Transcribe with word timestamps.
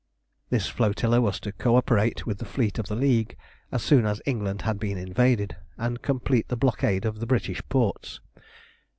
This 0.49 0.67
flotilla 0.67 1.21
was 1.21 1.39
to 1.41 1.51
co 1.51 1.75
operate 1.75 2.25
with 2.25 2.39
the 2.39 2.45
fleet 2.45 2.79
of 2.79 2.87
the 2.87 2.95
League 2.95 3.37
as 3.71 3.83
soon 3.83 4.03
as 4.07 4.19
England 4.25 4.63
had 4.63 4.79
been 4.79 4.97
invaded, 4.97 5.57
and 5.77 6.01
complete 6.01 6.47
the 6.47 6.57
blockade 6.57 7.05
of 7.05 7.19
the 7.19 7.27
British 7.27 7.61
ports. 7.69 8.19